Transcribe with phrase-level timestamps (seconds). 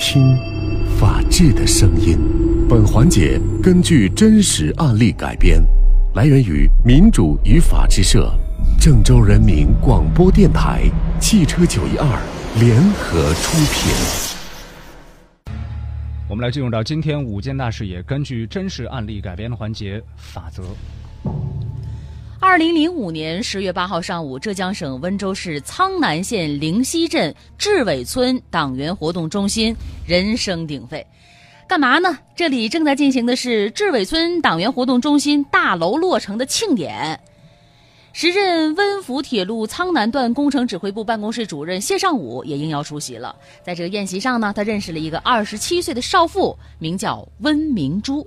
[0.00, 0.34] 听
[0.98, 2.18] 法治的声音。
[2.66, 5.62] 本环节根据真实案例改编，
[6.14, 8.34] 来源于民主与法治社、
[8.80, 10.84] 郑州人民广播电台、
[11.20, 12.06] 汽车九一二
[12.58, 13.92] 联合出品。
[16.30, 20.62] 我们来进入到今天五件大事也根据真实案例改编的环节法则。
[22.50, 29.72] 二零零五年十月八号上午，浙江省温州市苍南县灵溪镇志伟村党员活动中心
[30.04, 31.06] 人声鼎沸，
[31.68, 32.18] 干嘛呢？
[32.34, 37.20] 这里正在进行的是志伟村党员活动中心大楼落成的庆典。
[38.12, 43.36] 时任温福铁路苍南段工程指挥部办公室主任谢尚武也应邀出席了。
[43.62, 48.26] 在这个宴席上呢，他认识了一个二十七岁的少妇，名叫温明珠。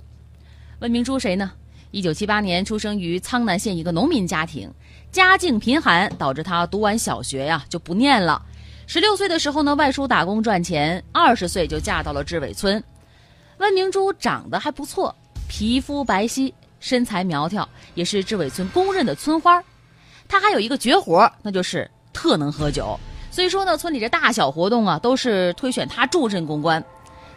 [0.79, 1.51] 温明珠谁呢？
[1.93, 4.67] 一九七八年出生于苍南县一个农民家庭，
[5.11, 8.41] 家境贫寒，导致他读完小学呀就不念了。
[8.87, 12.83] 十六岁的时候呢，外出打工赚钱，二十岁就嫁到了志伟村。
[13.59, 15.15] 温明珠长得还不错，
[15.47, 19.63] 皮肤白皙，身材苗条，也是志伟村公认的村花。
[20.27, 22.99] 她还有一个绝活，那就是特能喝酒。
[23.29, 26.83] 所以说呢，村里这大小活动啊，都是推选她助阵公关。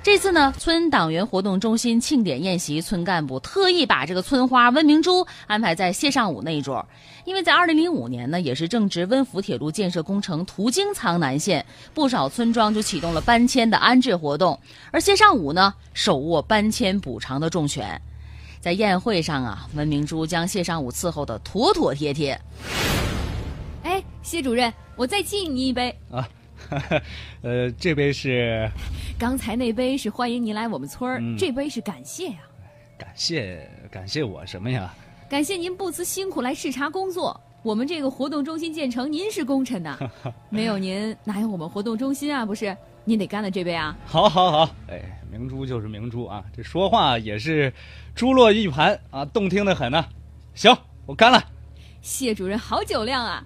[0.06, 6.86] 这次呢，村党员活动中心庆典宴席，村干部特意把这个村花温明珠安排在谢尚武那一桌，
[7.24, 14.56] 因为在二零零五年呢，也是正值温福铁路建设工程途经苍南县，不少村庄就启动了搬迁的安置活动，
[14.92, 18.00] 而谢尚武呢，手握搬迁补偿的重权，
[18.60, 22.40] 在宴会上啊，温明珠将谢尚武伺候的妥妥帖帖。
[23.82, 26.28] 哎，谢主任，我再敬你一杯啊。
[27.42, 28.68] 呃，这杯是，
[29.18, 32.36] 刚才那杯是欢迎您来我们村儿，这杯是感谢呀。
[32.98, 34.92] 感谢感谢我什么呀？
[35.26, 37.38] 感谢您不辞辛苦来视察工作。
[37.62, 39.98] 我们这个活动中心建成，您是功臣呐，
[40.50, 42.44] 没有您哪有我们活动中心啊？
[42.44, 43.96] 不是，您得干了这杯啊。
[44.04, 45.00] 好，好，好，哎，
[45.30, 47.72] 明珠就是明珠啊，这说话也是
[48.14, 50.04] 珠落玉盘啊，动听的很呢。
[50.54, 51.42] 行，我干了。
[52.02, 53.42] 谢主任好酒量啊。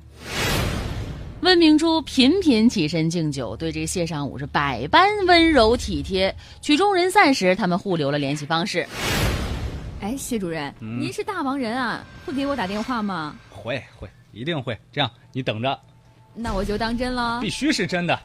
[1.42, 6.34] 温明珠频频起身敬酒，对这谢尚武是百般温柔体贴。
[6.60, 8.86] 曲终人散时，他们互留了联系方式。
[10.02, 13.34] 哎，谢主任，您是大忙人啊，会给我打电话吗？
[13.48, 14.78] 会会，一定会。
[14.92, 15.78] 这样，你等着。
[16.34, 17.40] 那我就当真了。
[17.40, 18.18] 必须是真的。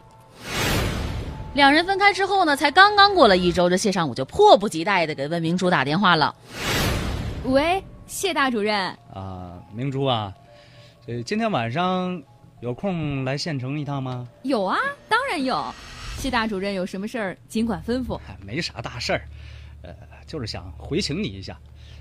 [1.53, 6.35] 两人分开之后呢，才刚刚过了一周，这谢尚武就迫不及待的给温明珠打电话了。
[7.45, 8.75] 喂，谢大主任。
[9.13, 10.33] 啊，明珠啊，
[11.07, 12.21] 这今天晚上。
[12.61, 14.27] 有空来县城一趟吗？
[14.43, 14.77] 有啊，
[15.09, 15.63] 当然有。
[16.17, 18.19] 谢大主任有什么事儿尽管吩咐。
[18.43, 19.21] 没啥大事儿，
[19.83, 19.93] 呃，
[20.25, 21.57] 就是想回请你一下。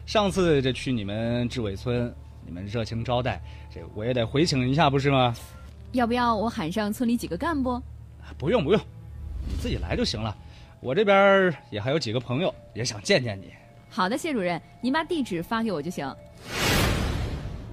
[0.06, 2.14] 上次这去你们志伟村，
[2.47, 3.41] 你们热情招待，
[3.75, 5.34] 这我也得回请一下，不是吗？
[5.93, 7.82] 要不要我喊上村里几个干部？
[8.38, 8.81] 不用不用，
[9.48, 10.34] 你自己来就行了。
[10.81, 13.53] 我这边也还有几个朋友也想见见你。
[13.91, 16.14] 好的，谢主任，您把地址发给我就行。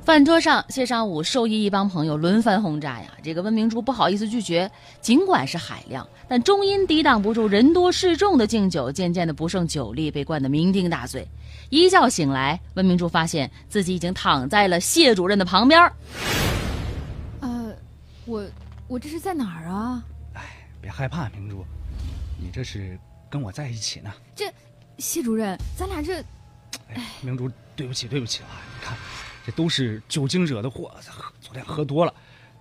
[0.03, 3.11] 饭桌上，谢尚武授意一帮朋友轮番轰炸呀。
[3.21, 4.69] 这个温明珠不好意思拒绝，
[4.99, 11.27] 尽管是海量，但终因抵挡不住人多势众的敬酒，渐渐的不胜酒力，被灌得酩酊大醉。
[11.69, 15.79] 一觉醒来，温明珠发现自己已经躺在了谢主任的旁边。
[17.39, 17.71] 呃，
[18.25, 18.43] 我
[18.87, 20.03] 我这是在哪儿啊？
[20.33, 20.41] 哎，
[20.81, 21.63] 别害怕，明珠，
[22.39, 22.97] 你这是
[23.29, 24.11] 跟我在一起呢。
[24.35, 24.51] 这，
[24.97, 26.23] 谢主任，咱俩这……
[26.89, 28.57] 哎，明珠，对不起，对不起啊！
[28.79, 28.97] 你看。
[29.45, 30.91] 这都是酒精惹的祸，
[31.39, 32.13] 昨天喝多了，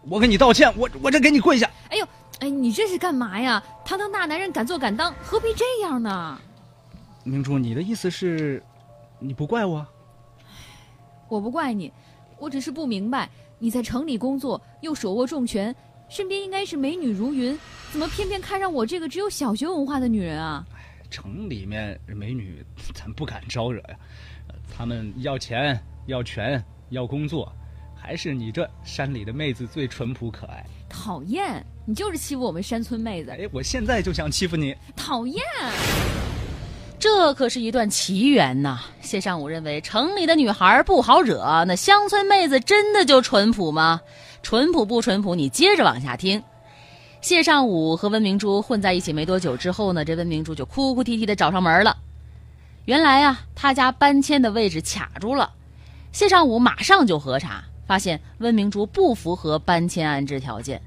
[0.08, 1.70] 我给你道歉，我我这给你跪下。
[1.90, 2.06] 哎呦，
[2.40, 3.62] 哎，你这是干嘛呀？
[3.84, 6.40] 堂堂大男人敢做敢当，何必这样呢？
[7.22, 8.62] 明珠，你的意思是，
[9.18, 9.86] 你不怪我？
[11.28, 11.92] 我不怪你，
[12.38, 15.74] 我只是不明白，你在城里工作又手握重权，
[16.08, 17.58] 身边应该是美女如云，
[17.92, 20.64] 怎么偏偏看上我这个只有小学文化的女人啊？
[21.10, 23.96] 城里面美女咱不敢招惹呀，
[24.74, 25.78] 他们要钱。
[26.06, 27.52] 要权要工作，
[27.94, 30.64] 还是你这山里的妹子最淳朴可爱？
[30.88, 33.30] 讨厌，你就是欺负我们山村妹子！
[33.30, 34.74] 哎，我现在就想欺负你！
[34.96, 35.40] 讨厌，
[36.98, 38.80] 这可是一段奇缘呐！
[39.00, 44.00] 谢尚武认为城里的女孩不好惹，那乡村妹子真的就淳朴吗？
[44.42, 45.36] 淳朴不淳朴？
[45.36, 46.42] 你接着往下听。
[47.20, 51.96] 谢尚武和温明珠混在一起没多久之后呢，这温明珠就哭哭啼啼的找上门了。
[52.86, 55.52] 原来啊，他家搬迁的位置卡住了。
[56.12, 60.80] 谢尚武马上就核查，发现温明珠不符合搬迁安置条件，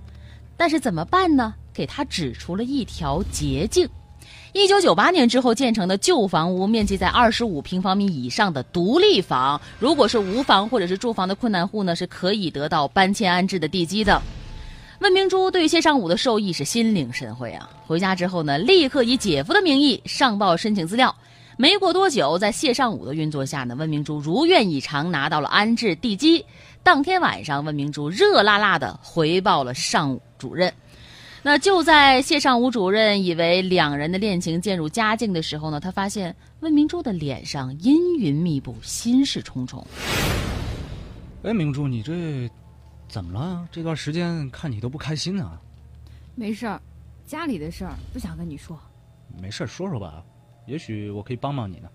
[0.57, 1.53] 但是怎么办呢？
[1.71, 3.87] 给他指出了一条捷径：
[4.53, 14.19] 一九九八年之后建成的旧房屋，面积在二十五平方米以上的独立房，如果是无房或者是住房的困难户呢，是可以得到搬迁安置的地基的。
[15.03, 17.69] 温明珠对谢尚武的授意是心领神会啊！
[17.85, 21.13] 回家之后呢，立刻以姐夫的名义上报申请资料。
[21.57, 26.45] 没过多久，在谢尚武的运作下呢，温明珠如愿以偿拿到了安置地基。
[26.83, 30.73] 当天晚上，温明珠热辣辣的回报了尚武主任。
[31.41, 39.85] 那就在谢尚武主任以为两人的恋情渐入佳境的时候呢，他发现温明珠的脸上阴云密布，心事重重。
[41.43, 42.49] 哎，明珠，你这
[43.13, 43.69] 怎么了？
[43.71, 45.61] 这段时间看你都不开心啊。
[46.33, 46.81] 没事儿，
[47.27, 48.75] 家里的事儿不想跟你说。
[49.39, 50.25] 没事儿，说说吧，
[50.65, 51.87] 也许我可以帮帮你呢。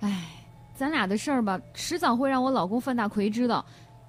[0.00, 0.42] 哎，
[0.74, 3.62] 咱俩的事儿吧，迟早会让我老公范大奎知道。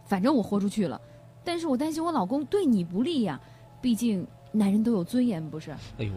[0.05, 1.01] 反正我豁出去了，
[1.43, 3.37] 但是我担心我老公对你不利呀。
[3.81, 5.71] 毕竟男人都有尊严，不是？
[5.97, 6.13] 哎呦，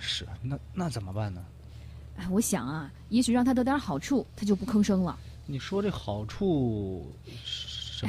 [0.00, 1.40] 是那那怎么办呢？
[2.16, 5.16] 哎，我想啊，也许让他得点好处，他就不吭声了。
[5.46, 7.12] 你说这好处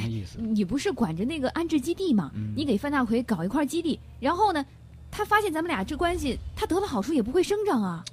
[0.00, 0.38] 么意思？
[0.40, 2.30] 你不是管着那个安置基地吗？
[2.56, 4.64] 你给范大奎搞一块基地，然后呢，
[5.10, 8.04] 他发现咱们俩这关系，他得了好处也不会声张啊。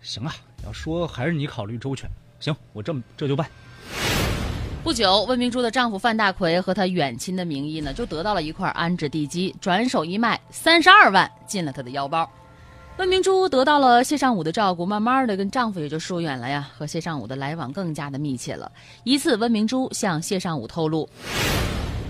[0.00, 0.32] 行啊，
[0.64, 2.08] 要说还是你考虑周全。
[2.38, 3.48] 行，我这么这就办。
[4.84, 12.30] 不久，温明珠的丈夫范大奎和他远亲的名义呢，就得到了一块安置地基，转手一卖，三十二万进了他的腰包。
[12.98, 18.70] 温明珠得到了谢尚武的照顾，慢慢的跟丈夫也就疏远了呀，和谢尚武的来往更加的密切了。
[19.04, 21.08] 一次，温明珠向谢尚武透露：“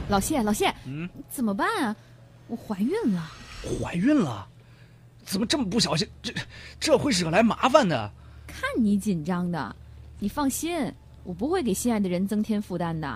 [0.08, 1.94] 老谢，老谢，嗯，怎么办啊？
[2.46, 3.30] 我怀孕了。
[3.82, 4.48] 怀孕了？
[5.26, 6.08] 怎么这么不小心？
[6.22, 6.32] 这
[6.80, 8.10] 这会惹来麻烦的。
[8.46, 9.76] 看你紧张的，
[10.18, 10.90] 你放心。”
[11.24, 13.06] 我不会给心爱的人增添负担的。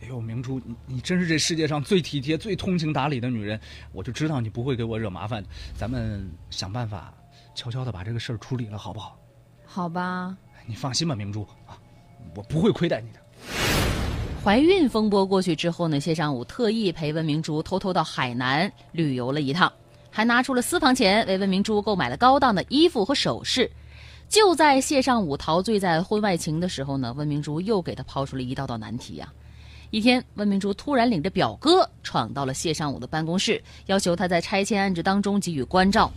[0.00, 3.60] 哎呦，明珠，你你真是这世界上最体贴、最通情达理的女人，
[3.92, 5.44] 我就知道你不会给我惹麻烦。
[5.76, 7.12] 咱们想办法，
[7.58, 9.18] 悄悄的把这个事儿处理了，好不好？
[9.66, 10.36] 好吧。
[10.64, 11.76] 你放心吧，明珠啊，
[12.36, 13.18] 我不会亏待你的。
[14.44, 19.72] 怀孕风波过去之后呢，谢尚武特意陪温明珠偷偷到海南旅游了一趟，
[20.08, 23.68] 还拿出了私房钱为温明珠购买了高档的衣服和首饰。
[24.28, 29.32] 就在谢尚武陶醉在婚外情的时候呢，温明珠又给他抛出了一道道难题呀。
[29.90, 36.08] 一天，温明珠突然领着表哥闯到了谢尚武的办公室，要求他在拆迁安置当中给予关照。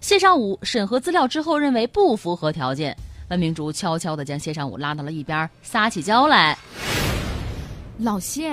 [0.00, 2.96] 谢尚武审核资料之后认为不符合条件，
[3.30, 6.56] 温明珠悄悄地将谢尚武拉到了一边，撒起娇来
[7.98, 8.50] ：“老谢，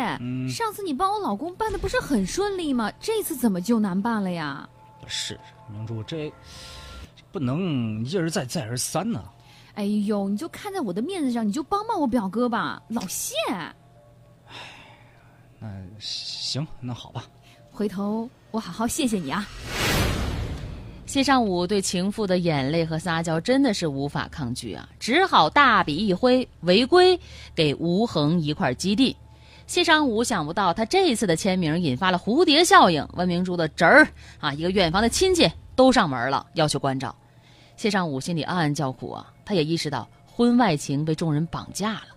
[0.50, 2.92] 上次你帮我老公办的不是很顺利吗？
[3.00, 4.68] 这次怎么就难办了呀
[5.08, 5.40] ？”“是，
[5.72, 6.32] 明珠这。”
[7.32, 9.22] 不能一而再再而三呢。
[9.74, 13.34] 哎呦，你就看在我的面子上，你就帮帮我表哥吧，老谢。
[13.50, 13.78] 哎，
[15.60, 15.68] 那
[16.00, 17.26] 行，那好吧。
[17.72, 19.46] 回头我好好谢谢你啊。
[21.16, 27.18] 谢尚武对情妇的眼泪和撒娇真的是无法抗拒啊，只好大笔一挥，违规
[27.56, 29.16] 给吴恒一块基地。
[29.66, 34.06] 谢尚武想不到，他这次的签名引发了蝴蝶效应，温明珠的侄儿
[34.42, 37.16] 啊，一个远房的亲戚都上门了，要求关照。
[37.78, 42.08] 谢尚武心里暗暗叫苦啊，他也意识到婚外情被众人绑架了。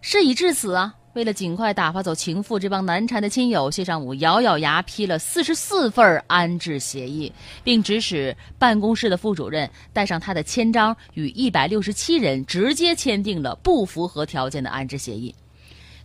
[0.00, 7.32] 事已至此啊，为了尽快打发走情妇这帮难缠的亲友，谢尚武咬咬牙批了四十四份安置协议，
[7.64, 15.34] 并指使办公室的副主任带上他的签章，与一百六十七人直接签订了不符合条件的安置协议。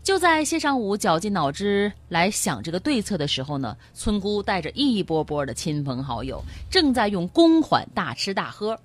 [0.01, 8.75] 就在谢尚武绞尽脑汁来想这个对策的时候呢，村姑带着一波波的亲朋好友，正在用公款大吃大喝。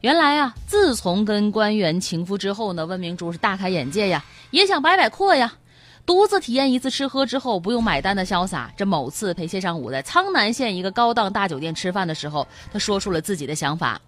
[0.00, 5.52] 原来啊，自从跟官员情夫之后呢，温明珠是大开眼界呀，也想摆摆阔呀，
[6.06, 8.72] 独自体验一次吃喝之后不用买单的潇洒。
[8.76, 14.00] 这某次陪谢尚武在苍南县一个高档大酒店吃饭的时候，他说出了自己的想法：“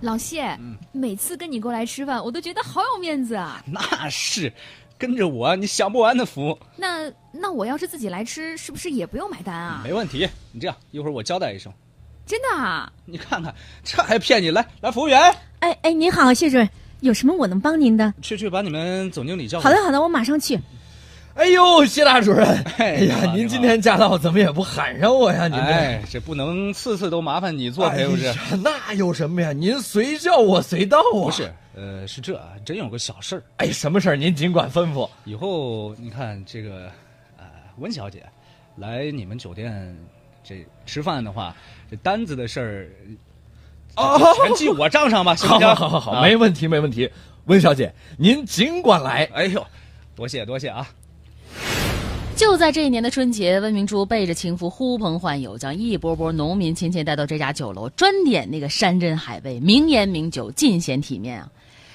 [0.00, 0.58] 老谢，
[0.92, 4.52] 每次跟你过来吃饭，我都觉得好有面子啊。”那是。
[5.00, 6.58] 跟着我，你享不完的福。
[6.74, 9.80] 那那我要是自己来吃，是不是也不用买单啊？
[9.84, 11.72] 没问题，你这样一会儿我交代一声。
[12.26, 12.92] 真的啊？
[13.04, 14.50] 你看看，这还骗你？
[14.50, 15.32] 来来，服务员。
[15.60, 16.68] 哎哎，您好，谢主任，
[17.00, 18.12] 有什么我能帮您的？
[18.20, 19.60] 去去，把你们总经理叫。
[19.60, 20.58] 好的好的，我马上去。
[21.34, 22.44] 哎呦，谢大主任！
[22.78, 25.46] 哎呀，您今天驾到，怎么也不喊上我呀？
[25.46, 28.34] 您哎，这不能次次都麻烦你做陪不是？
[28.56, 29.52] 那有什么呀？
[29.52, 31.12] 您随叫我随到啊。
[31.12, 33.42] 不是，呃，是这，真有个小事儿。
[33.58, 34.16] 哎，什么事儿？
[34.16, 35.08] 您尽管吩咐。
[35.24, 36.90] 以后你看这个，
[37.36, 37.44] 呃，
[37.76, 38.26] 温小姐
[38.74, 39.96] 来你们酒店
[40.42, 41.54] 这吃饭的话，
[41.88, 42.88] 这单子的事儿，
[43.96, 45.74] 哦，全 记我账上吧，行不行？
[45.74, 47.10] 好好好，没问题没问题。
[47.46, 49.28] 温小姐，您尽管来。
[49.32, 49.66] 哎呦，
[50.14, 50.88] 多谢多谢啊。
[52.36, 61.48] 就在这一年的春节，温明珠背着情夫呼朋唤友，将一波波农民亲戚带到这家酒楼，专点那个山珍海味、名烟名酒，尽显体面啊！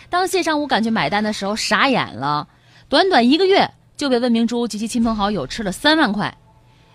[0.10, 2.46] 当谢尚武赶去买单的时候，傻眼了。
[2.90, 6.38] 短短一个月，就被温明珠及其亲朋好友吃了三万块。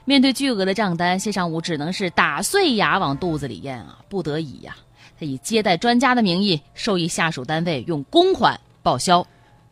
[0.04, 4.76] 面对巨额的账单，谢尚武只能是打碎牙往肚子里咽啊，不得已呀，
[5.18, 9.26] 他以接待专家的名义，授意下属单位用公款报销。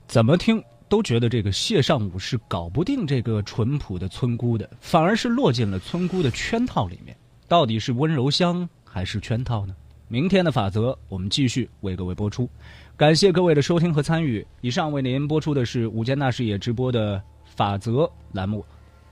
[0.08, 7.16] 怎么听都觉得这个谢尚武是搞不定这个淳朴的村姑的，反而是落进了村姑的圈套里面。
[7.48, 9.74] 到底是温柔乡还是圈套呢？
[10.08, 12.48] 明天的法则，我们继续为各位播出。
[12.96, 14.46] 感谢各位的收听和参与。
[14.60, 18.64] 以上为您播出的是午间大视野直播的法则栏目。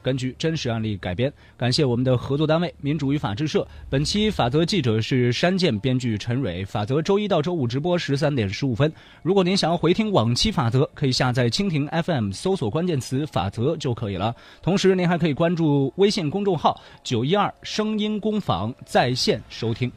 [0.05, 3.67] 根据真实案例改编，感谢我们的合作单位民主与法制社。
[3.89, 6.63] 本期法则记者是山建，编剧陈蕊。
[6.67, 8.93] 法则周一到周五直播十三点十五分。
[9.23, 14.37] 如果您想要回听往期法则，可以下载蜻蜓 FM，搜索关键词“法则”就可以了。
[14.61, 19.91] 同时，您还可以关注微信公众号“九一二声音工坊”在线收听。